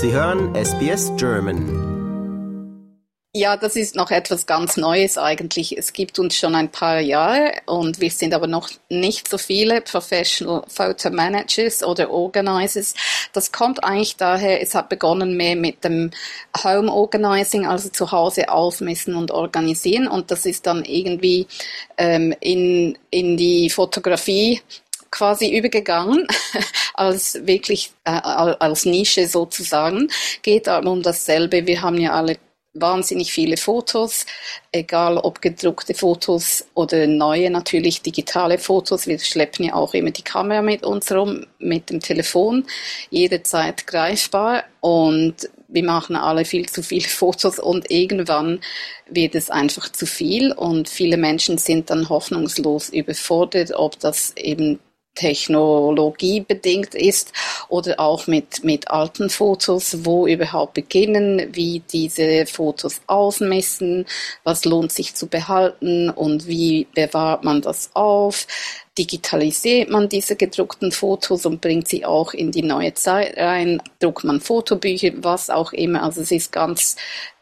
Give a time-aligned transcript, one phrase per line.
[0.00, 1.88] Sie hören SBS German.
[3.34, 5.76] Ja, das ist noch etwas ganz Neues eigentlich.
[5.76, 9.80] Es gibt uns schon ein paar Jahre und wir sind aber noch nicht so viele
[9.80, 12.94] Professional Photo Managers oder Organizers.
[13.32, 16.12] Das kommt eigentlich daher, es hat begonnen mehr mit dem
[16.62, 21.48] Home Organizing, also zu Hause aufmessen und organisieren und das ist dann irgendwie
[21.96, 24.62] ähm, in, in die Fotografie
[25.10, 26.26] quasi übergegangen
[26.94, 30.08] als wirklich äh, als Nische sozusagen.
[30.42, 31.66] Geht aber um dasselbe.
[31.66, 32.38] Wir haben ja alle
[32.74, 34.26] wahnsinnig viele Fotos,
[34.72, 39.06] egal ob gedruckte Fotos oder neue, natürlich digitale Fotos.
[39.06, 42.66] Wir schleppen ja auch immer die Kamera mit uns rum, mit dem Telefon,
[43.10, 44.64] jederzeit greifbar.
[44.80, 48.60] Und wir machen alle viel zu viele Fotos und irgendwann
[49.08, 50.52] wird es einfach zu viel.
[50.52, 54.78] Und viele Menschen sind dann hoffnungslos überfordert, ob das eben
[55.18, 57.32] technologiebedingt ist
[57.68, 64.06] oder auch mit, mit alten Fotos, wo überhaupt beginnen, wie diese Fotos ausmessen,
[64.44, 68.46] was lohnt sich zu behalten und wie bewahrt man das auf.
[68.96, 74.24] Digitalisiert man diese gedruckten Fotos und bringt sie auch in die neue Zeit rein, druckt
[74.24, 76.02] man Fotobücher, was auch immer.
[76.04, 76.96] Also es ist ganz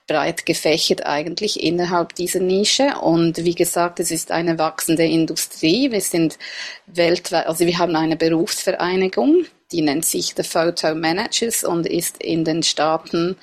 [0.06, 2.94] breit gefächert eigentlich innerhalb dieser Nische.
[3.00, 5.90] Und wie gesagt, es ist eine wachsende Industrie.
[5.90, 6.38] Wir sind
[6.86, 12.44] weltweit, also wir haben eine Berufsvereinigung, die nennt sich The Photo Managers und ist in
[12.44, 13.36] den Staaten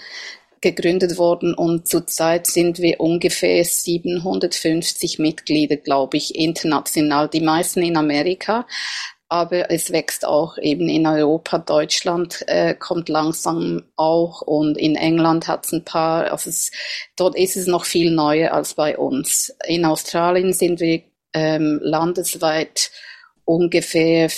[0.62, 7.98] gegründet worden und zurzeit sind wir ungefähr 750 Mitglieder, glaube ich, international, die meisten in
[7.98, 8.66] Amerika
[9.34, 11.58] aber es wächst auch eben in Europa.
[11.58, 16.70] Deutschland äh, kommt langsam auch und in England hat es ein paar, also es,
[17.16, 19.52] dort ist es noch viel neuer als bei uns.
[19.66, 21.02] In Australien sind wir
[21.34, 22.92] ähm, landesweit
[23.44, 24.30] ungefähr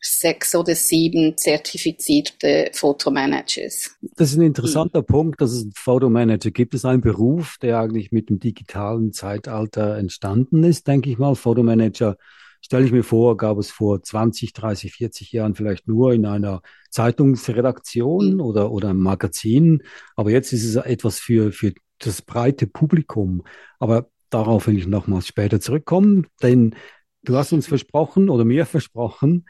[0.00, 3.90] sechs oder sieben zertifizierte Fotomanagers.
[4.16, 5.06] Das ist ein interessanter mhm.
[5.06, 6.72] Punkt, dass es einen Fotomanager gibt.
[6.72, 11.34] Es ist ein Beruf, der eigentlich mit dem digitalen Zeitalter entstanden ist, denke ich mal.
[11.34, 12.16] Fotomanager
[12.60, 16.62] stelle ich mir vor, gab es vor 20, 30, 40 Jahren vielleicht nur in einer
[16.90, 18.40] Zeitungsredaktion mhm.
[18.40, 19.82] oder, oder einem Magazin.
[20.16, 23.42] Aber jetzt ist es etwas für, für das breite Publikum.
[23.78, 26.74] Aber darauf will ich nochmals später zurückkommen, denn
[27.22, 29.46] du hast uns versprochen oder mir versprochen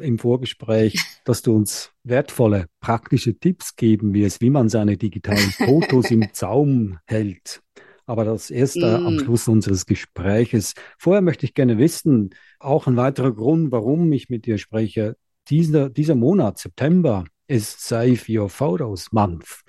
[0.00, 0.94] im Vorgespräch,
[1.24, 6.98] dass du uns wertvolle, praktische Tipps geben wirst, wie man seine digitalen Fotos im Zaum
[7.06, 7.62] hält.
[8.10, 9.06] Aber das erst mm.
[9.06, 10.74] am Schluss unseres Gespräches.
[10.98, 15.16] Vorher möchte ich gerne wissen, auch ein weiterer Grund, warum ich mit dir spreche.
[15.48, 19.60] Dieser, dieser Monat, September, ist Save Your Photos Month.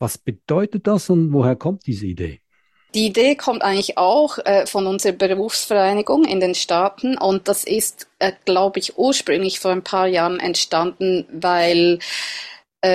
[0.00, 2.40] Was bedeutet das und woher kommt diese Idee?
[2.96, 8.08] Die Idee kommt eigentlich auch äh, von unserer Berufsvereinigung in den Staaten und das ist,
[8.18, 12.00] äh, glaube ich, ursprünglich vor ein paar Jahren entstanden, weil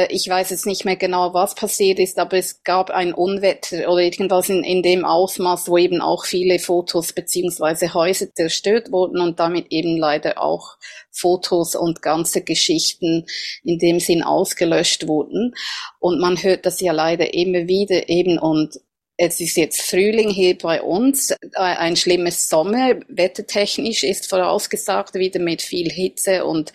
[0.09, 4.01] ich weiß jetzt nicht mehr genau, was passiert ist, aber es gab ein Unwetter oder
[4.01, 9.39] irgendwas in, in dem Ausmaß, wo eben auch viele Fotos beziehungsweise Häuser zerstört wurden und
[9.39, 10.77] damit eben leider auch
[11.11, 13.25] Fotos und ganze Geschichten
[13.63, 15.53] in dem Sinn ausgelöscht wurden.
[15.99, 18.79] Und man hört das ja leider immer wieder eben und
[19.17, 25.61] es ist jetzt Frühling hier bei uns, ein schlimmes Sommer, wettertechnisch ist vorausgesagt, wieder mit
[25.61, 26.73] viel Hitze und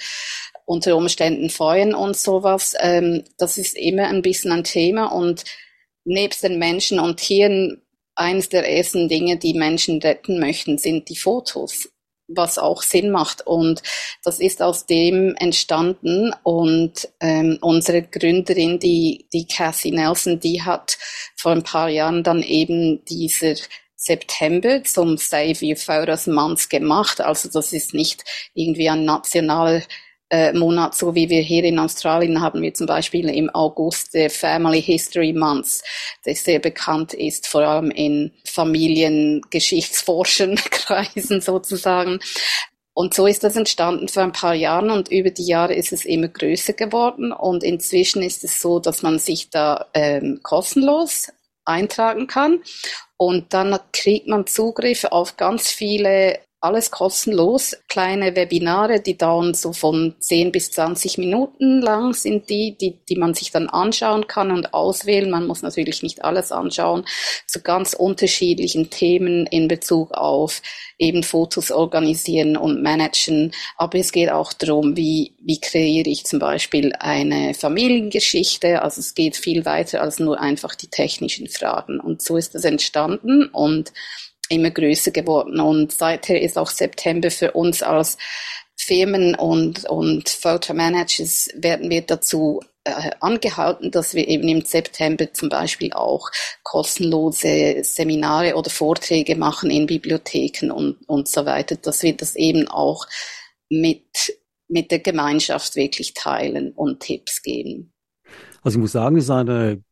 [0.66, 2.74] unter Umständen Feuern und sowas.
[2.80, 5.44] Ähm, das ist immer ein bisschen ein Thema und
[6.04, 7.82] nebst den Menschen und Tieren
[8.14, 11.90] eines der ersten Dinge, die Menschen retten möchten, sind die Fotos,
[12.28, 13.46] was auch Sinn macht.
[13.46, 13.82] Und
[14.24, 16.32] das ist aus dem entstanden.
[16.42, 20.98] Und ähm, unsere Gründerin, die, die Cassie Nelson, die hat
[21.36, 23.54] vor ein paar Jahren dann eben dieser
[23.96, 27.20] September zum Save Your Photos Month gemacht.
[27.20, 29.82] Also das ist nicht irgendwie ein nationaler
[30.52, 34.82] Monat, so wie wir hier in Australien haben wir zum Beispiel im August der Family
[34.82, 35.82] History Month,
[36.24, 42.18] der sehr bekannt ist, vor allem in Familiengeschichtsforschenkreisen sozusagen.
[42.92, 46.06] Und so ist das entstanden vor ein paar Jahren und über die Jahre ist es
[46.06, 51.28] immer größer geworden und inzwischen ist es so, dass man sich da ähm, kostenlos
[51.66, 52.62] eintragen kann
[53.18, 57.76] und dann kriegt man Zugriff auf ganz viele alles kostenlos.
[57.88, 63.16] Kleine Webinare, die dauern so von 10 bis 20 Minuten lang sind die, die, die
[63.16, 65.30] man sich dann anschauen kann und auswählen.
[65.30, 67.06] Man muss natürlich nicht alles anschauen,
[67.46, 70.60] zu ganz unterschiedlichen Themen in Bezug auf
[70.98, 73.52] eben Fotos organisieren und managen.
[73.76, 78.82] Aber es geht auch darum, wie, wie kreiere ich zum Beispiel eine Familiengeschichte.
[78.82, 82.00] Also es geht viel weiter als nur einfach die technischen Fragen.
[82.00, 83.92] Und so ist das entstanden und
[84.48, 85.60] immer größer geworden.
[85.60, 88.16] Und seither ist auch September für uns als
[88.76, 95.48] Firmen und, und Photomanagers werden wir dazu äh, angehalten, dass wir eben im September zum
[95.48, 96.30] Beispiel auch
[96.62, 102.68] kostenlose Seminare oder Vorträge machen in Bibliotheken und, und so weiter, dass wir das eben
[102.68, 103.06] auch
[103.68, 104.38] mit,
[104.68, 107.92] mit der Gemeinschaft wirklich teilen und Tipps geben.
[108.62, 109.82] Also ich muss sagen, es ist eine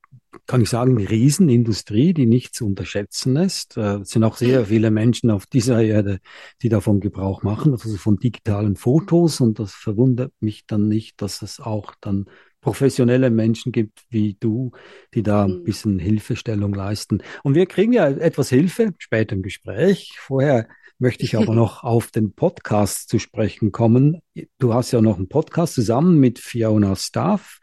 [0.46, 3.76] kann ich sagen, Riesenindustrie, die nicht zu unterschätzen ist.
[3.76, 6.18] Äh, es sind auch sehr viele Menschen auf dieser Erde,
[6.62, 9.40] die davon Gebrauch machen, also von digitalen Fotos.
[9.40, 12.26] Und das verwundert mich dann nicht, dass es auch dann
[12.60, 14.72] professionelle Menschen gibt wie du,
[15.12, 15.64] die da ein mhm.
[15.64, 17.22] bisschen Hilfestellung leisten.
[17.42, 20.14] Und wir kriegen ja etwas Hilfe später im Gespräch.
[20.18, 20.66] Vorher
[20.98, 24.20] möchte ich aber noch auf den Podcast zu sprechen kommen.
[24.58, 27.58] Du hast ja noch einen Podcast zusammen mit Fiona Staff.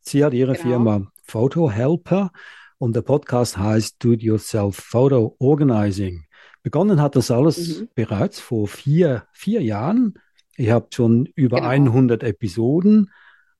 [0.00, 0.68] Sie hat ihre genau.
[0.68, 2.30] Firma Photo Helper
[2.78, 6.24] und der Podcast heißt Do It Yourself Photo Organizing.
[6.62, 7.88] Begonnen hat das alles mhm.
[7.94, 10.14] bereits vor vier, vier Jahren.
[10.56, 11.68] Ihr habt schon über genau.
[11.68, 13.10] 100 Episoden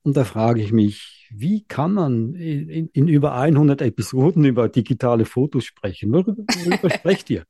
[0.02, 5.26] und da frage ich mich, wie kann man in, in über 100 Episoden über digitale
[5.26, 6.12] Fotos sprechen?
[6.12, 7.44] Worüber sprecht ihr?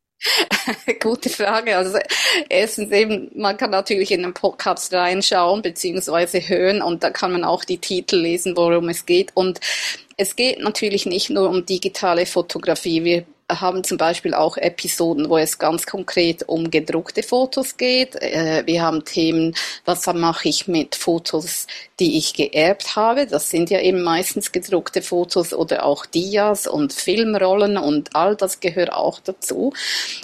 [1.01, 1.77] Gute Frage.
[1.77, 1.99] Also
[2.49, 7.45] erstens eben, man kann natürlich in den Podcast reinschauen beziehungsweise hören und da kann man
[7.45, 9.31] auch die Titel lesen, worum es geht.
[9.35, 9.61] Und
[10.19, 13.05] es geht natürlich nicht nur um digitale Fotografie.
[13.05, 18.17] Wir haben zum Beispiel auch Episoden, wo es ganz konkret um gedruckte Fotos geht.
[18.17, 19.55] Äh, wir haben Themen,
[19.85, 21.67] was mache ich mit Fotos,
[22.01, 23.27] die ich geerbt habe.
[23.27, 28.61] Das sind ja eben meistens gedruckte Fotos oder auch Dias und Filmrollen und all das
[28.61, 29.73] gehört auch dazu.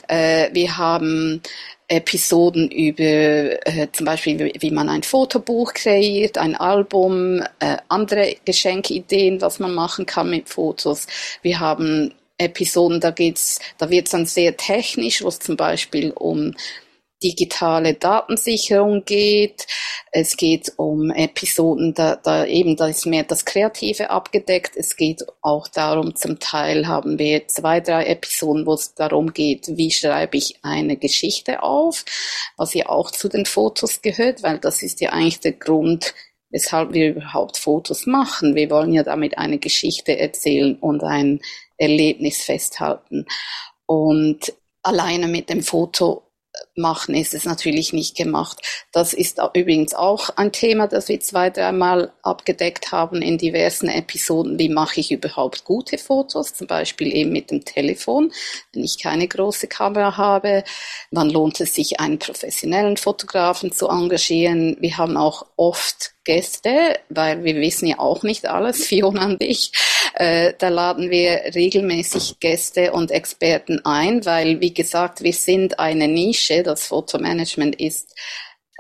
[0.09, 1.41] Äh, wir haben
[1.95, 3.03] Episoden über
[3.67, 9.61] äh, zum Beispiel, wie, wie, man ein Fotobuch kreiert, ein Album, äh, andere Geschenkideen, was
[9.61, 11.07] man machen kann mit Fotos.
[11.43, 16.55] Wir haben Episoden, da geht's, da wird's dann sehr technisch, wo es zum Beispiel um
[17.23, 19.67] digitale Datensicherung geht.
[20.13, 24.77] Es geht um Episoden, da, da eben, da ist mehr das Kreative abgedeckt.
[24.77, 29.69] Es geht auch darum, zum Teil haben wir zwei, drei Episoden, wo es darum geht,
[29.77, 32.05] wie schreibe ich eine Geschichte auf,
[32.57, 36.15] was ja auch zu den Fotos gehört, weil das ist ja eigentlich der Grund,
[36.51, 38.55] weshalb wir überhaupt Fotos machen.
[38.55, 41.41] Wir wollen ja damit eine Geschichte erzählen und ein
[41.77, 43.27] Erlebnis festhalten.
[43.87, 44.53] Und
[44.83, 46.23] alleine mit dem Foto
[46.77, 48.61] machen ist es natürlich nicht gemacht.
[48.93, 54.59] Das ist übrigens auch ein Thema, das wir zwei, dreimal abgedeckt haben in diversen Episoden.
[54.59, 56.55] Wie mache ich überhaupt gute Fotos?
[56.55, 58.33] Zum Beispiel eben mit dem Telefon,
[58.73, 60.65] wenn ich keine große Kamera habe.
[61.11, 64.77] Wann lohnt es sich, einen professionellen Fotografen zu engagieren?
[64.81, 69.73] Wir haben auch oft Gäste, weil wir wissen ja auch nicht alles, Fiona und ich.
[70.15, 76.07] Äh, da laden wir regelmäßig Gäste und Experten ein, weil, wie gesagt, wir sind eine
[76.07, 76.63] Nische.
[76.63, 78.15] Das Fotomanagement ist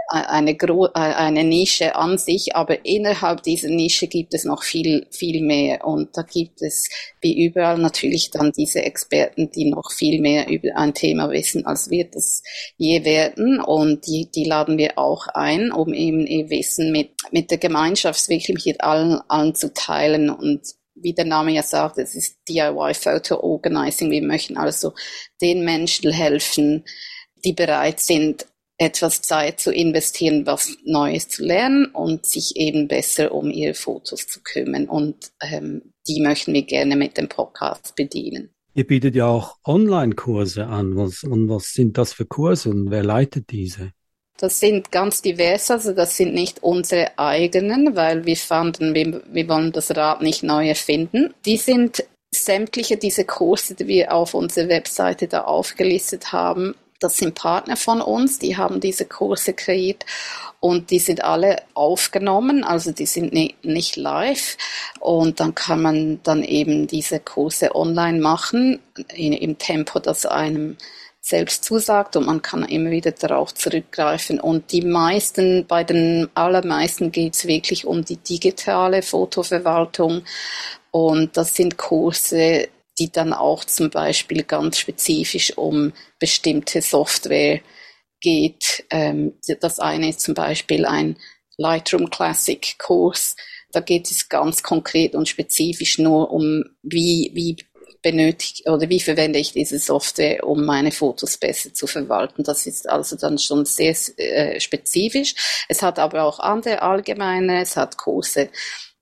[0.08, 0.56] eine,
[0.94, 5.84] eine Nische an sich, aber innerhalb dieser Nische gibt es noch viel, viel mehr.
[5.84, 6.88] Und da gibt es
[7.20, 11.90] wie überall natürlich dann diese Experten, die noch viel mehr über ein Thema wissen, als
[11.90, 12.42] wir das
[12.76, 13.60] je werden.
[13.60, 18.28] Und die, die laden wir auch ein, um eben ihr Wissen mit, mit der Gemeinschaft
[18.28, 20.30] wirklich mit allen, allen zu teilen.
[20.30, 20.62] Und
[20.94, 24.10] wie der Name ja sagt, es ist DIY Photo Organizing.
[24.10, 24.92] Wir möchten also
[25.40, 26.84] den Menschen helfen,
[27.44, 28.46] die bereit sind,
[28.76, 34.26] etwas Zeit zu investieren, was Neues zu lernen und sich eben besser um ihre Fotos
[34.26, 34.88] zu kümmern.
[34.88, 38.50] Und ähm, die möchten wir gerne mit dem Podcast bedienen.
[38.74, 40.96] Ihr bietet ja auch Online-Kurse an.
[40.96, 43.92] Was, und was sind das für Kurse und wer leitet diese?
[44.36, 49.48] Das sind ganz divers, also das sind nicht unsere eigenen, weil wir fanden, wir, wir
[49.48, 51.32] wollen das Rad nicht neu erfinden.
[51.46, 56.74] Die sind sämtliche diese Kurse, die wir auf unserer Webseite da aufgelistet haben,
[57.04, 60.06] das sind Partner von uns, die haben diese Kurse kreiert
[60.60, 64.56] und die sind alle aufgenommen, also die sind nicht live
[65.00, 68.80] und dann kann man dann eben diese Kurse online machen
[69.14, 70.78] in, im Tempo, das einem
[71.24, 74.38] selbst zusagt und man kann immer wieder darauf zurückgreifen.
[74.38, 80.24] Und die meisten, bei den allermeisten geht es wirklich um die digitale Fotoverwaltung
[80.90, 87.60] und das sind Kurse, die dann auch zum Beispiel ganz spezifisch um bestimmte Software
[88.20, 88.84] geht.
[88.90, 91.16] Ähm, das eine ist zum Beispiel ein
[91.56, 93.34] Lightroom Classic Kurs.
[93.72, 97.56] Da geht es ganz konkret und spezifisch nur um, wie, wie
[98.04, 102.44] benötige oder wie verwende ich diese Software, um meine Fotos besser zu verwalten.
[102.44, 105.34] Das ist also dann schon sehr äh, spezifisch.
[105.68, 108.50] Es hat aber auch andere allgemeine, es hat Kurse,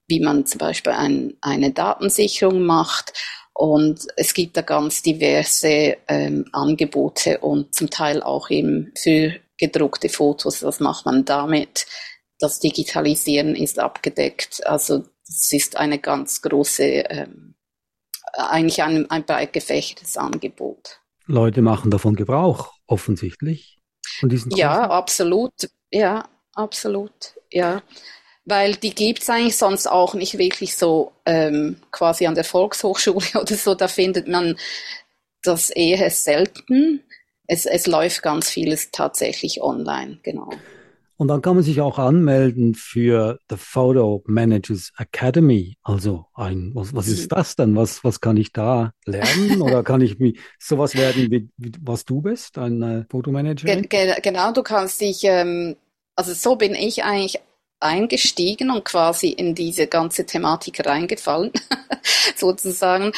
[0.07, 3.13] wie man zum Beispiel ein, eine Datensicherung macht
[3.55, 10.09] und es gibt da ganz diverse ähm, Angebote und zum Teil auch eben für gedruckte
[10.09, 10.63] Fotos.
[10.63, 11.87] Was macht man damit?
[12.39, 14.67] Das Digitalisieren ist abgedeckt.
[14.67, 17.55] Also es ist eine ganz große, ähm,
[18.33, 21.01] eigentlich ein, ein breit gefächertes Angebot.
[21.27, 23.79] Leute machen davon Gebrauch, offensichtlich.
[24.59, 25.53] Ja, absolut.
[25.91, 27.35] Ja, absolut.
[27.51, 27.83] Ja.
[28.45, 33.27] Weil die gibt es eigentlich sonst auch nicht wirklich so ähm, quasi an der Volkshochschule
[33.41, 33.75] oder so.
[33.75, 34.57] Da findet man
[35.43, 37.03] das eher selten.
[37.47, 40.51] Es, es läuft ganz vieles tatsächlich online, genau.
[41.23, 45.77] Und dann kann man sich auch anmelden für the Photo Managers Academy.
[45.85, 47.77] Also ein, was, was ist das denn?
[47.77, 49.63] Was, was kann ich da lernen?
[49.63, 53.67] Oder kann ich wie sowas werden, wie, wie was du bist, ein äh, Fotomanager?
[53.67, 55.77] Ge ge genau, du kannst dich, ähm,
[56.17, 57.39] also so bin ich eigentlich
[57.79, 61.53] eingestiegen und quasi in diese ganze Thematik reingefallen,
[62.35, 63.13] sozusagen,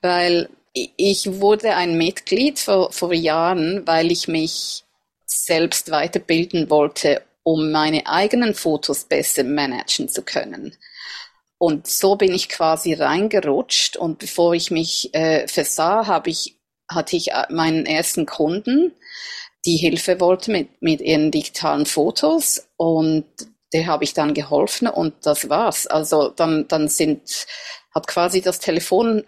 [0.00, 4.84] weil ich wurde ein Mitglied vor, vor Jahren, weil ich mich
[5.26, 10.76] selbst weiterbilden wollte um meine eigenen Fotos besser managen zu können.
[11.58, 17.16] Und so bin ich quasi reingerutscht und bevor ich mich äh, versah, habe ich, hatte
[17.16, 18.92] ich äh, meinen ersten Kunden,
[19.66, 23.26] die Hilfe wollte mit, mit ihren digitalen Fotos und
[23.72, 25.86] der habe ich dann geholfen und das war's.
[25.86, 27.46] Also dann, dann sind,
[27.94, 29.22] hat quasi das Telefon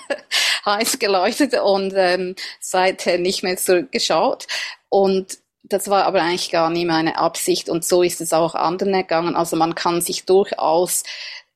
[0.64, 4.46] heiß geleuchtet und ähm, seither nicht mehr zurückgeschaut.
[4.88, 8.92] Und das war aber eigentlich gar nie meine Absicht und so ist es auch anderen
[8.94, 9.34] ergangen.
[9.34, 11.04] Also man kann sich durchaus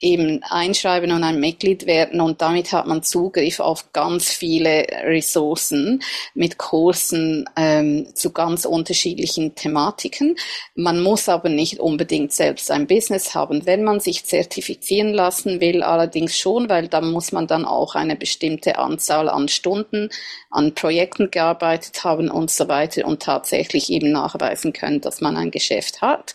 [0.00, 6.02] eben einschreiben und ein Mitglied werden und damit hat man Zugriff auf ganz viele Ressourcen
[6.34, 10.36] mit Kursen ähm, zu ganz unterschiedlichen Thematiken.
[10.76, 13.66] Man muss aber nicht unbedingt selbst ein Business haben.
[13.66, 18.14] Wenn man sich zertifizieren lassen will, allerdings schon, weil da muss man dann auch eine
[18.14, 20.10] bestimmte Anzahl an Stunden
[20.50, 25.50] an Projekten gearbeitet haben und so weiter und tatsächlich eben nachweisen können, dass man ein
[25.50, 26.34] Geschäft hat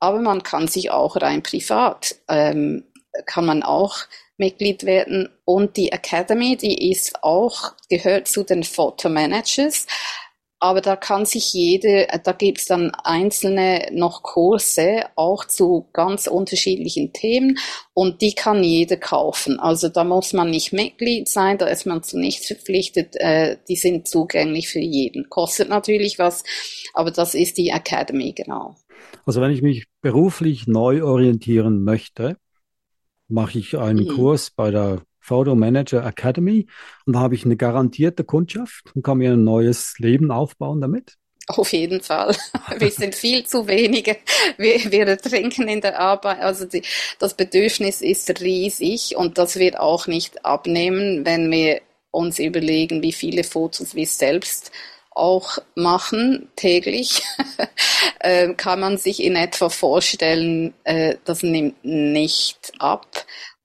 [0.00, 2.84] aber man kann sich auch rein privat, ähm,
[3.26, 3.96] kann man auch
[4.36, 5.28] Mitglied werden.
[5.44, 9.86] Und die Academy, die ist auch, gehört zu den Fotomanagers.
[10.60, 17.12] Aber da kann sich jede, da gibt's dann einzelne noch Kurse, auch zu ganz unterschiedlichen
[17.12, 17.58] Themen
[17.94, 19.60] und die kann jeder kaufen.
[19.60, 23.76] Also da muss man nicht Mitglied sein, da ist man zu nichts verpflichtet, äh, die
[23.76, 25.30] sind zugänglich für jeden.
[25.30, 26.42] Kostet natürlich was,
[26.92, 28.74] aber das ist die Academy, genau.
[29.26, 32.36] Also wenn ich mich beruflich neu orientieren möchte,
[33.28, 34.14] mache ich einen mhm.
[34.14, 36.66] Kurs bei der Photo Manager Academy
[37.04, 41.16] und da habe ich eine garantierte Kundschaft und kann mir ein neues Leben aufbauen damit.
[41.48, 42.36] Auf jeden Fall.
[42.78, 44.18] Wir sind viel zu wenige.
[44.58, 46.40] Wir, wir trinken in der Arbeit.
[46.40, 46.82] Also die,
[47.18, 53.12] das Bedürfnis ist riesig und das wird auch nicht abnehmen, wenn wir uns überlegen, wie
[53.12, 54.70] viele Fotos wir selbst
[55.18, 57.22] auch machen täglich,
[58.20, 63.06] äh, kann man sich in etwa vorstellen, äh, das nimmt nicht ab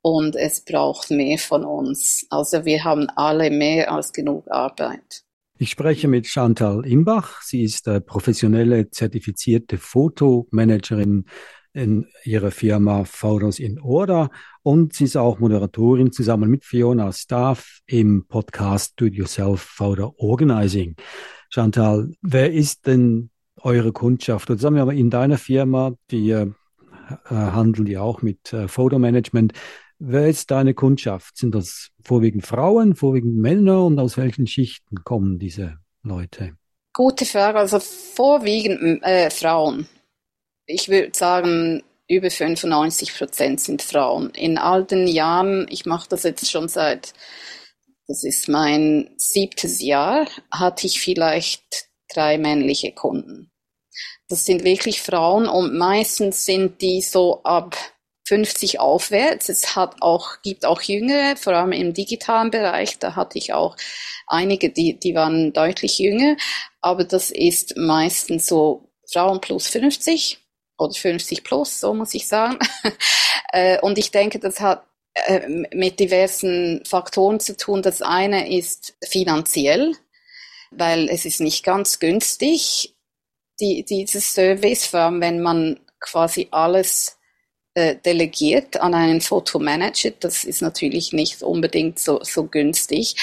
[0.02, 2.26] und es braucht mehr von uns.
[2.30, 5.24] Also wir haben alle mehr als genug Arbeit.
[5.60, 7.42] Ich spreche mit Chantal Imbach.
[7.42, 11.26] Sie ist äh, professionelle zertifizierte Fotomanagerin
[11.74, 14.30] in ihrer Firma Photos in Order
[14.62, 20.14] und sie ist auch Moderatorin zusammen mit Fiona Staff im Podcast Do It Yourself Photo
[20.18, 20.96] Organizing.
[21.54, 23.30] Chantal, wer ist denn
[23.62, 24.50] eure Kundschaft?
[24.50, 26.48] Und sagen wir mal, in deiner Firma, die äh,
[27.30, 29.54] handeln ja auch mit äh, Fotomanagement.
[30.00, 31.38] Wer ist deine Kundschaft?
[31.38, 36.58] Sind das vorwiegend Frauen, vorwiegend Männer und aus welchen Schichten kommen diese Leute?
[36.92, 37.60] Gute Frage.
[37.60, 39.86] Also vorwiegend äh, Frauen.
[40.66, 44.32] Ich würde sagen, über 95 Prozent sind Frauen.
[44.32, 47.14] In all den Jahren, ich mache das jetzt schon seit
[48.08, 53.52] das ist mein siebtes Jahr, hatte ich vielleicht drei männliche Kunden.
[54.28, 57.78] Das sind wirklich Frauen und meistens sind die so ab
[58.26, 59.50] 50 aufwärts.
[59.50, 62.98] Es hat auch, gibt auch Jüngere, vor allem im digitalen Bereich.
[63.00, 63.76] Da hatte ich auch
[64.28, 66.38] einige, die, die waren deutlich jünger.
[66.82, 70.40] Aber das ist meistens so Frauen plus 50
[70.78, 72.60] oder 50 plus, so muss ich sagen.
[73.56, 74.84] Äh, und ich denke, das hat
[75.74, 77.82] mit diversen Faktoren zu tun.
[77.82, 79.94] Das eine ist finanziell,
[80.72, 82.96] weil es ist nicht ganz günstig,
[83.60, 87.18] die, dieses Service, vor allem wenn man quasi alles
[87.76, 90.12] äh, delegiert an einen Fotomanager.
[90.20, 93.16] Das ist natürlich nicht unbedingt so, so günstig.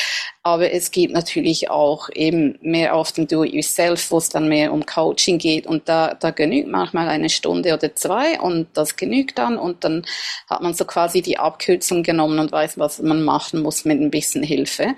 [0.42, 4.84] Aber es geht natürlich auch eben mehr auf dem Do-it-yourself, wo es dann mehr um
[4.84, 5.66] Coaching geht.
[5.66, 9.56] Und da, da genügt manchmal eine Stunde oder zwei und das genügt dann.
[9.56, 10.04] Und dann
[10.48, 14.10] hat man so quasi die Abkürzung genommen und weiß, was man machen muss mit ein
[14.10, 14.96] bisschen Hilfe.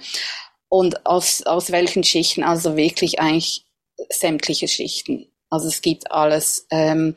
[0.69, 2.43] Und aus, aus welchen Schichten?
[2.43, 3.67] Also wirklich eigentlich
[4.09, 5.27] sämtliche Schichten.
[5.51, 6.67] Also es gibt alles.
[6.71, 7.15] Ähm,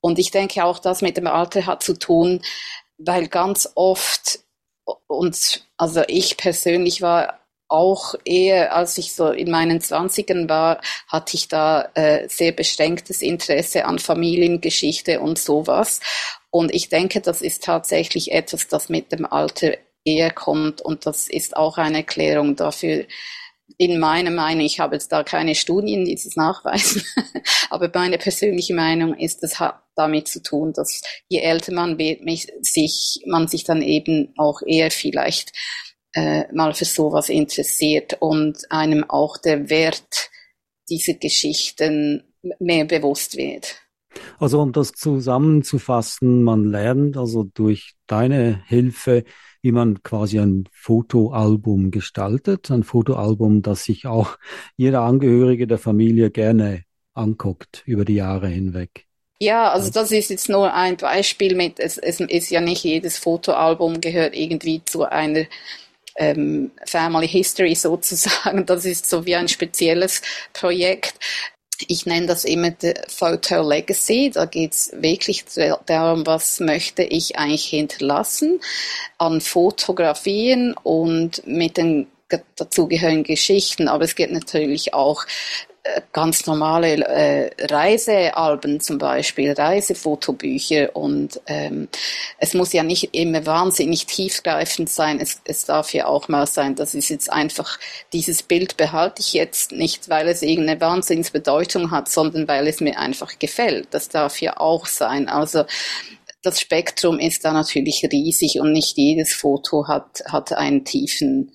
[0.00, 2.42] und ich denke auch, das mit dem Alter hat zu tun,
[2.98, 4.40] weil ganz oft
[5.06, 11.36] und also ich persönlich war auch eher, als ich so in meinen Zwanzigern war, hatte
[11.36, 16.00] ich da äh, sehr beschränktes Interesse an Familiengeschichte und sowas.
[16.50, 20.80] Und ich denke, das ist tatsächlich etwas, das mit dem Alter eher kommt.
[20.80, 23.04] Und das ist auch eine Erklärung dafür,
[23.76, 27.02] in meiner Meinung, ich habe jetzt da keine Studien, die das nachweisen,
[27.70, 32.22] aber meine persönliche Meinung ist, das hat damit zu tun, dass je älter man wird,
[32.62, 35.52] sich, man sich dann eben auch eher vielleicht
[36.14, 40.30] äh, mal für sowas interessiert und einem auch der Wert
[40.88, 42.24] dieser Geschichten
[42.58, 43.76] mehr bewusst wird.
[44.38, 49.24] Also um das zusammenzufassen, man lernt also durch deine Hilfe,
[49.62, 54.38] wie man quasi ein Fotoalbum gestaltet, ein Fotoalbum, das sich auch
[54.76, 56.84] jeder Angehörige der Familie gerne
[57.14, 59.06] anguckt über die Jahre hinweg.
[59.40, 63.18] Ja, also das ist jetzt nur ein Beispiel mit, es, es ist ja nicht jedes
[63.18, 65.46] Fotoalbum gehört irgendwie zu einer
[66.16, 68.66] ähm, Family History sozusagen.
[68.66, 70.22] Das ist so wie ein spezielles
[70.52, 71.14] Projekt.
[71.86, 72.72] Ich nenne das immer
[73.08, 74.30] Photo Legacy.
[74.34, 75.44] Da geht es wirklich
[75.86, 78.60] darum, was möchte ich eigentlich hinterlassen
[79.18, 82.08] an Fotografien und mit den
[82.56, 83.88] dazugehörigen Geschichten.
[83.88, 85.24] Aber es geht natürlich auch
[86.12, 91.88] ganz normale äh, Reisealben zum Beispiel, Reisefotobücher und ähm,
[92.38, 95.20] es muss ja nicht immer wahnsinnig tiefgreifend sein.
[95.20, 97.78] Es, es darf ja auch mal sein, das ist jetzt einfach,
[98.12, 102.98] dieses Bild behalte ich jetzt nicht, weil es irgendeine Wahnsinnsbedeutung hat, sondern weil es mir
[102.98, 103.88] einfach gefällt.
[103.90, 105.28] Das darf ja auch sein.
[105.28, 105.64] Also
[106.42, 111.52] das Spektrum ist da natürlich riesig und nicht jedes Foto hat, hat einen tiefen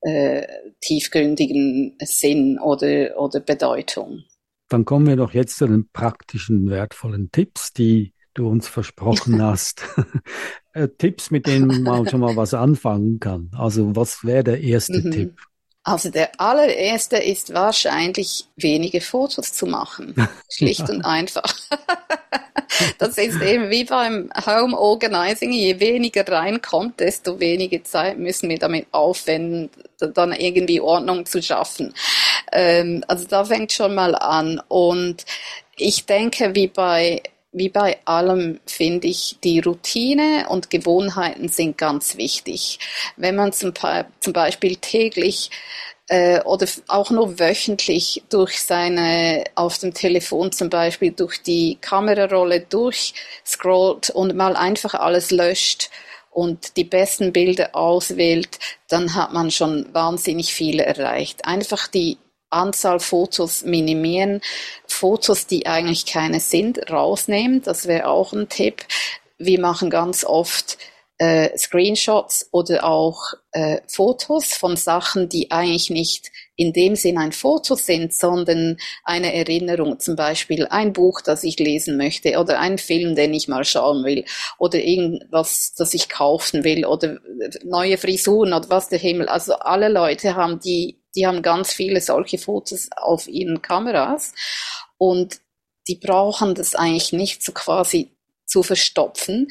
[0.00, 0.46] äh,
[0.80, 4.22] tiefgründigen Sinn oder, oder Bedeutung.
[4.68, 9.82] Dann kommen wir doch jetzt zu den praktischen, wertvollen Tipps, die du uns versprochen hast.
[10.72, 13.50] Äh, Tipps, mit denen man schon mal was anfangen kann.
[13.56, 15.10] Also was wäre der erste mhm.
[15.10, 15.40] Tipp?
[15.82, 20.14] Also der allererste ist wahrscheinlich wenige Fotos zu machen.
[20.50, 21.54] Schlicht und einfach.
[22.98, 25.52] das ist eben wie beim Home Organizing.
[25.52, 31.94] Je weniger reinkommt, desto weniger Zeit müssen wir damit aufwenden, dann irgendwie Ordnung zu schaffen.
[32.52, 34.60] Ähm, also da fängt schon mal an.
[34.68, 35.24] Und
[35.76, 37.22] ich denke, wie bei
[37.56, 42.78] wie bei allem finde ich, die Routine und Gewohnheiten sind ganz wichtig.
[43.16, 43.72] Wenn man zum,
[44.20, 45.50] zum Beispiel täglich
[46.08, 52.60] äh, oder auch nur wöchentlich durch seine, auf dem Telefon zum Beispiel, durch die Kamerarolle
[52.60, 55.90] durchscrollt und mal einfach alles löscht
[56.30, 61.46] und die besten Bilder auswählt, dann hat man schon wahnsinnig viel erreicht.
[61.46, 62.18] Einfach die
[62.50, 64.40] Anzahl Fotos minimieren,
[64.86, 67.62] Fotos, die eigentlich keine sind, rausnehmen.
[67.62, 68.84] Das wäre auch ein Tipp.
[69.38, 70.78] Wir machen ganz oft
[71.18, 73.18] äh, Screenshots oder auch
[73.52, 79.34] äh, Fotos von Sachen, die eigentlich nicht in dem Sinn ein Foto sind, sondern eine
[79.34, 83.64] Erinnerung, zum Beispiel ein Buch, das ich lesen möchte oder ein Film, den ich mal
[83.64, 84.24] schauen will
[84.58, 87.18] oder irgendwas, das ich kaufen will oder
[87.64, 89.28] neue Frisuren oder was der Himmel.
[89.28, 94.34] Also alle Leute haben die die haben ganz viele solche Fotos auf ihren Kameras
[94.98, 95.40] und
[95.88, 98.12] die brauchen das eigentlich nicht so quasi
[98.44, 99.48] zu verstopfen.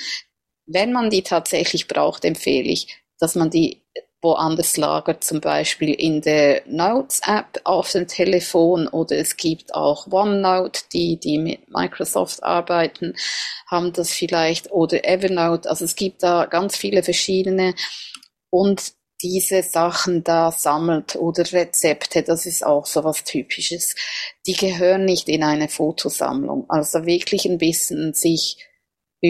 [0.65, 3.83] Wenn man die tatsächlich braucht, empfehle ich, dass man die
[4.25, 10.81] woanders lagert, zum Beispiel in der Notes-App auf dem Telefon oder es gibt auch OneNote,
[10.91, 13.13] die, die mit Microsoft arbeiten,
[13.67, 15.69] haben das vielleicht oder Evernote.
[15.69, 17.75] Also es gibt da ganz viele verschiedene
[18.49, 23.95] und diese Sachen da sammelt oder Rezepte, das ist auch so was Typisches.
[24.45, 26.65] Die gehören nicht in eine Fotosammlung.
[26.67, 28.57] Also wirklich ein bisschen sich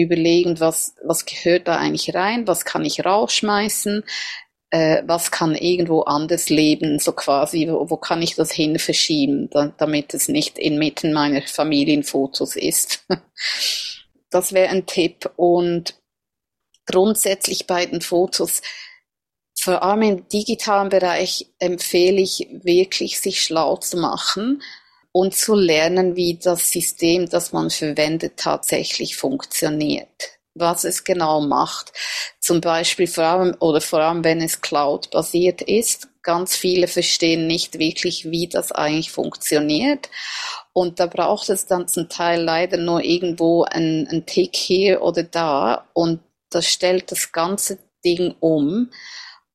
[0.02, 4.04] überlegen, was, was gehört da eigentlich rein, was kann ich rausschmeißen,
[4.70, 9.48] äh, was kann irgendwo anders leben, so quasi, wo, wo kann ich das hin verschieben,
[9.50, 13.06] da, damit es nicht inmitten meiner Familienfotos ist.
[14.30, 15.30] das wäre ein Tipp.
[15.36, 15.94] Und
[16.86, 18.62] grundsätzlich bei den Fotos
[19.58, 24.62] vor allem im digitalen Bereich empfehle ich wirklich, sich schlau zu machen
[25.16, 30.10] und zu lernen, wie das System, das man verwendet, tatsächlich funktioniert.
[30.54, 31.94] Was es genau macht.
[32.38, 36.08] Zum Beispiel vor allem, oder vor allem, wenn es Cloud-basiert ist.
[36.22, 40.10] Ganz viele verstehen nicht wirklich, wie das eigentlich funktioniert.
[40.74, 45.88] Und da braucht es dann zum Teil leider nur irgendwo einen Tick hier oder da.
[45.94, 48.90] Und das stellt das ganze Ding um.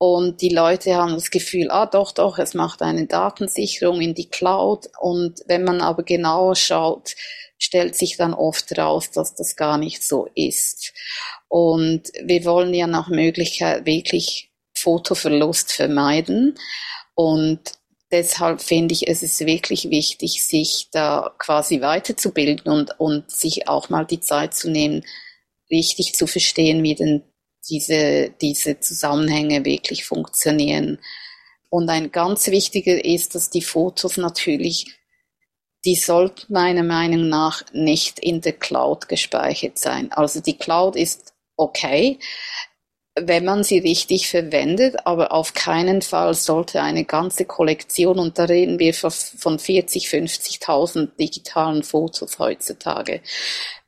[0.04, 4.30] Und die Leute haben das Gefühl, ah doch, doch, es macht eine Datensicherung in die
[4.30, 4.90] Cloud.
[5.00, 7.14] Und wenn man aber genauer schaut,
[7.60, 10.92] stellt sich dann oft raus, dass das gar nicht so ist.
[11.50, 16.56] Und wir wollen ja nach Möglichkeit wirklich Fotoverlust vermeiden.
[17.14, 17.62] Und
[18.12, 23.90] deshalb finde ich, es ist wirklich wichtig, sich da quasi weiterzubilden und, und sich auch
[23.90, 25.06] mal die Zeit zu nehmen,
[25.70, 27.22] richtig zu verstehen, wie denn
[27.70, 31.00] diese, diese Zusammenhänge wirklich funktionieren.
[31.70, 34.98] Und ein ganz wichtiger ist, dass die Fotos natürlich,
[35.86, 40.12] die sollten meiner Meinung nach nicht in der Cloud gespeichert sein.
[40.12, 42.20] Also die Cloud ist okay,
[43.20, 48.46] wenn man sie richtig verwendet, aber auf keinen Fall sollte eine ganze Kollektion, und da
[48.46, 53.22] reden wir von 40, 50.000 digitalen Fotos heutzutage,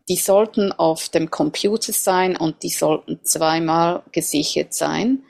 [0.09, 5.23] die sollten auf dem Computer sein und die sollten zweimal gesichert sein,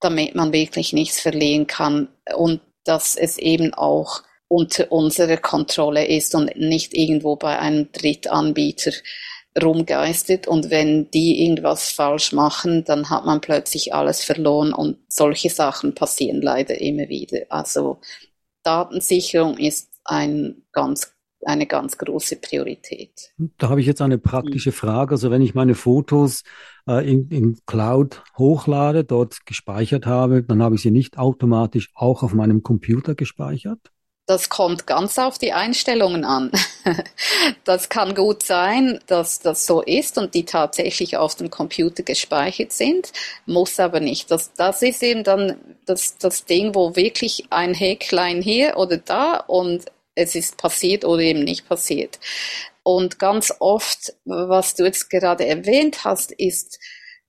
[0.00, 6.34] damit man wirklich nichts verlieren kann und dass es eben auch unter unserer Kontrolle ist
[6.34, 8.92] und nicht irgendwo bei einem Drittanbieter
[9.62, 15.50] rumgeistet und wenn die irgendwas falsch machen, dann hat man plötzlich alles verloren und solche
[15.50, 17.40] Sachen passieren leider immer wieder.
[17.48, 17.98] Also
[18.62, 21.12] Datensicherung ist ein ganz
[21.44, 23.32] eine ganz große Priorität.
[23.58, 25.12] Da habe ich jetzt eine praktische Frage.
[25.12, 26.42] Also wenn ich meine Fotos
[26.86, 32.22] äh, in, in Cloud hochlade, dort gespeichert habe, dann habe ich sie nicht automatisch auch
[32.22, 33.78] auf meinem Computer gespeichert?
[34.26, 36.50] Das kommt ganz auf die Einstellungen an.
[37.64, 42.72] Das kann gut sein, dass das so ist und die tatsächlich auf dem Computer gespeichert
[42.72, 43.12] sind,
[43.46, 44.30] muss aber nicht.
[44.30, 49.36] Das, das ist eben dann das, das Ding, wo wirklich ein Häklein hier oder da
[49.36, 49.84] und
[50.18, 52.18] es ist passiert oder eben nicht passiert.
[52.82, 56.80] Und ganz oft, was du jetzt gerade erwähnt hast, ist,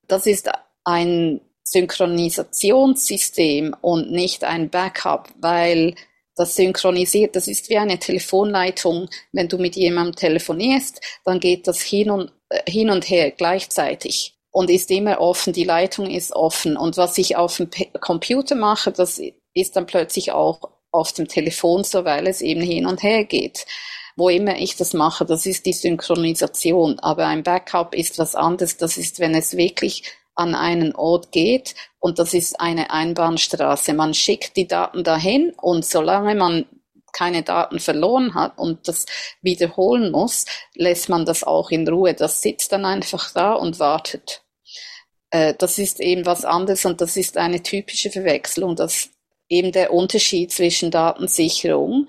[0.08, 0.50] das ist
[0.84, 5.94] ein Synchronisationssystem und nicht ein Backup, weil
[6.34, 9.10] das synchronisiert, das ist wie eine Telefonleitung.
[9.32, 12.32] Wenn du mit jemandem telefonierst, dann geht das hin und,
[12.66, 15.52] hin und her gleichzeitig und ist immer offen.
[15.52, 16.76] Die Leitung ist offen.
[16.76, 19.20] Und was ich auf dem Computer mache, das
[19.54, 23.66] ist dann plötzlich auch auf dem Telefon so, weil es eben hin und her geht.
[24.16, 26.98] Wo immer ich das mache, das ist die Synchronisation.
[27.00, 28.76] Aber ein Backup ist was anderes.
[28.76, 33.92] Das ist, wenn es wirklich an einen Ort geht und das ist eine Einbahnstraße.
[33.92, 36.66] Man schickt die Daten dahin und solange man
[37.12, 39.06] keine Daten verloren hat und das
[39.42, 42.14] wiederholen muss, lässt man das auch in Ruhe.
[42.14, 44.42] Das sitzt dann einfach da und wartet.
[45.30, 48.76] Äh, das ist eben was anderes und das ist eine typische Verwechslung.
[48.76, 49.10] Das
[49.50, 52.06] eben der Unterschied zwischen Datensicherung,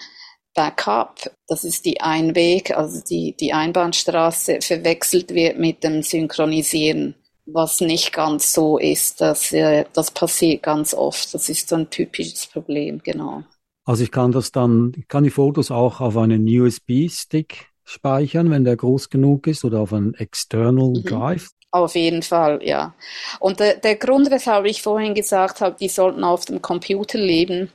[0.53, 7.81] Backup, das ist die Einweg, also die, die Einbahnstraße, verwechselt wird mit dem Synchronisieren, was
[7.81, 9.21] nicht ganz so ist.
[9.21, 11.33] Das, äh, das passiert ganz oft.
[11.33, 13.43] Das ist so ein typisches Problem, genau.
[13.85, 18.63] Also ich kann das dann, ich kann die Fotos auch auf einen USB-Stick speichern, wenn
[18.63, 21.03] der groß genug ist, oder auf einen External mhm.
[21.03, 21.49] Drive.
[21.71, 22.93] Auf jeden Fall, ja.
[23.39, 27.71] Und der, der Grund, weshalb ich vorhin gesagt habe, die sollten auf dem Computer leben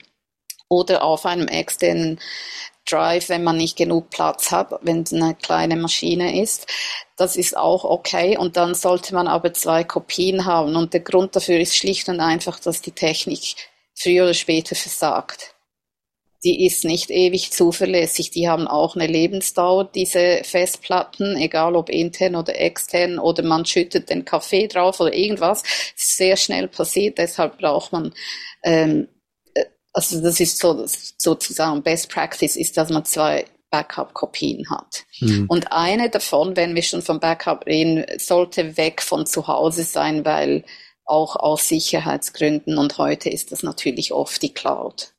[0.69, 2.21] oder auf einem externen
[2.89, 6.67] Drive, wenn man nicht genug Platz hat, wenn es eine kleine Maschine ist.
[7.17, 8.37] Das ist auch okay.
[8.37, 10.77] Und dann sollte man aber zwei Kopien haben.
[10.77, 13.57] Und der Grund dafür ist schlicht und einfach, dass die Technik
[13.95, 15.56] früher oder später versagt
[16.45, 18.31] die ist nicht ewig zuverlässig.
[18.31, 24.11] Die haben auch eine Lebensdauer, diese Festplatten, egal ob intern oder extern oder man schüttet
[24.11, 25.63] den Kaffee drauf oder irgendwas.
[25.95, 28.13] Sehr schnell passiert, deshalb braucht man,
[28.63, 29.09] ähm,
[29.55, 35.05] äh, also das ist so, sozusagen Best Practice ist, dass man zwei Backup-Kopien hat.
[35.21, 35.47] Mhm.
[35.49, 40.25] Und eine davon, wenn wir schon vom Backup reden, sollte weg von zu Hause sein,
[40.25, 40.65] weil
[41.05, 45.13] auch aus Sicherheitsgründen und heute ist das natürlich oft die Cloud.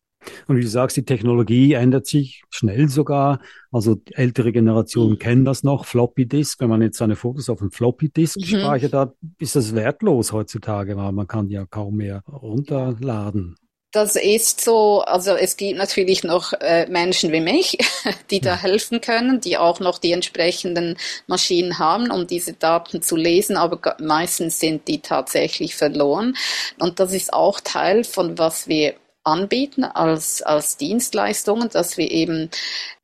[0.47, 3.39] Und wie du sagst, die Technologie ändert sich schnell sogar.
[3.71, 5.19] Also ältere Generationen mhm.
[5.19, 6.59] kennen das noch, Floppy Disk.
[6.61, 8.41] Wenn man jetzt seine Fotos auf einem Floppy Disk mhm.
[8.41, 13.55] gespeichert hat, ist das wertlos heutzutage, weil man kann ja kaum mehr runterladen.
[13.93, 17.77] Das ist so, also es gibt natürlich noch äh, Menschen wie mich,
[18.29, 23.15] die da helfen können, die auch noch die entsprechenden Maschinen haben, um diese Daten zu
[23.15, 26.35] lesen, aber meistens sind die tatsächlich verloren.
[26.77, 28.95] Und das ist auch Teil von was wir
[29.27, 32.49] anbieten als, als Dienstleistungen, dass wir eben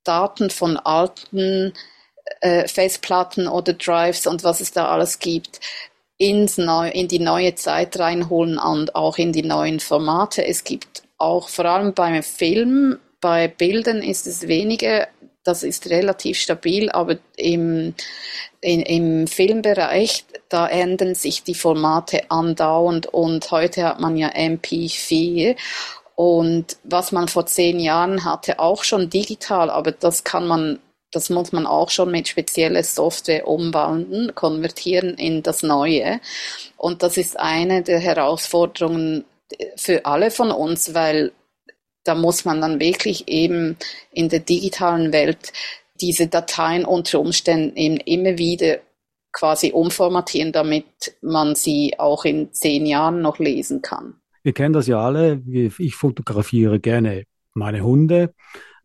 [0.04, 1.74] Daten von alten
[2.42, 5.60] äh, Festplatten oder Drives und was es da alles gibt,
[6.18, 10.46] ins Neu in die neue Zeit reinholen und auch in die neuen Formate.
[10.46, 15.08] Es gibt auch vor allem beim Film, bei Bildern ist es weniger
[15.44, 17.94] das ist relativ stabil, aber im,
[18.62, 25.58] in, im Filmbereich, da ändern sich die Formate andauernd und heute hat man ja MP4
[26.16, 30.80] und was man vor zehn Jahren hatte, auch schon digital, aber das kann man
[31.14, 36.20] das muss man auch schon mit spezieller Software umwandeln, konvertieren in das Neue.
[36.76, 39.24] Und das ist eine der Herausforderungen
[39.76, 41.32] für alle von uns, weil
[42.04, 43.78] da muss man dann wirklich eben
[44.12, 45.54] in der digitalen Welt
[46.02, 48.80] diese Dateien unter Umständen eben immer wieder
[49.32, 50.86] quasi umformatieren, damit
[51.22, 54.20] man sie auch in zehn Jahren noch lesen kann.
[54.44, 55.42] Wir kennen das ja alle.
[55.46, 58.34] Ich fotografiere gerne meine Hunde.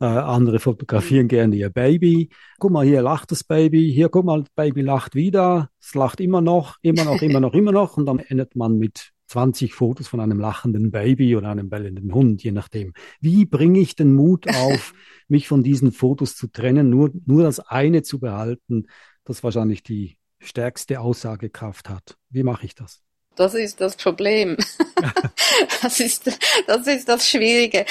[0.01, 1.29] Äh, andere fotografieren mhm.
[1.29, 2.31] gerne ihr Baby.
[2.59, 3.92] Guck mal, hier lacht das Baby.
[3.92, 5.71] Hier, guck mal, das Baby lacht wieder.
[5.81, 7.97] Es lacht immer noch, immer noch, immer noch, immer noch.
[7.97, 12.42] Und dann endet man mit 20 Fotos von einem lachenden Baby oder einem bellenden Hund,
[12.42, 12.92] je nachdem.
[13.21, 14.94] Wie bringe ich den Mut auf,
[15.29, 18.87] mich von diesen Fotos zu trennen, nur, nur das eine zu behalten,
[19.25, 22.16] das wahrscheinlich die stärkste Aussagekraft hat?
[22.31, 23.03] Wie mache ich das?
[23.38, 24.57] Das ist das Problem.
[25.83, 26.29] das, ist,
[26.66, 27.87] das ist das Schwierige.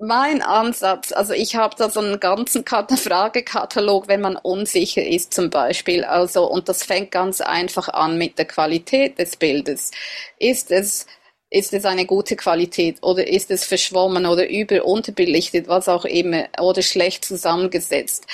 [0.00, 5.50] Mein Ansatz, also ich habe da so einen ganzen Fragekatalog, wenn man unsicher ist zum
[5.50, 6.04] Beispiel.
[6.04, 9.92] Also, und das fängt ganz einfach an mit der Qualität des Bildes.
[10.38, 11.06] Ist es
[11.50, 16.44] ist es eine gute Qualität oder ist es verschwommen oder über unterbelichtet, was auch immer,
[16.60, 18.26] oder schlecht zusammengesetzt,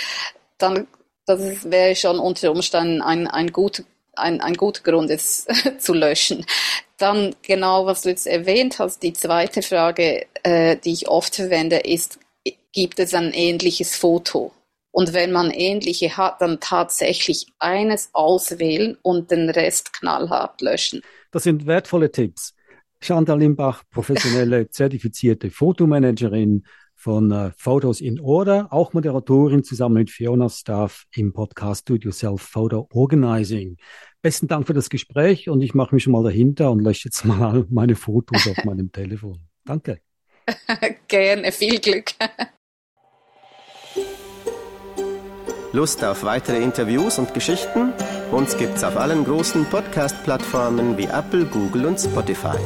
[0.59, 0.89] dann
[1.27, 3.85] das wäre schon unter Umständen ein, ein guter
[4.17, 5.47] ein, ein guter Grund, es
[5.79, 6.45] zu löschen.
[6.99, 11.79] Dann genau, was du jetzt erwähnt hast, die zweite Frage, äh, die ich oft verwende,
[11.79, 12.19] ist,
[12.73, 14.53] gibt es ein ähnliches Foto?
[14.91, 21.03] Und wenn man ähnliche hat, dann tatsächlich eines auswählen und den Rest knallhart löschen.
[21.33, 22.55] Das sind wertvolle Tipps.
[23.01, 26.65] Chantal Limbach, professionelle zertifizierte Fotomanagerin
[27.05, 32.05] von äh, Photos in Order, auch Moderatorin zusammen mit Fiona Staff im Podcast Do It
[32.05, 33.77] Yourself Photo Organizing.
[34.23, 37.27] Besten Dank für das Gespräch und ich mache mich schon mal dahinter und lösche jetzt
[37.27, 39.39] mal meine Fotos auf meinem Telefon.
[39.67, 40.01] Danke.
[41.09, 42.13] Gerne, viel Glück.
[45.73, 47.93] Lust auf weitere Interviews und Geschichten?
[48.33, 52.57] Uns gibt's auf allen großen Podcast-Plattformen wie Apple, Google und Spotify.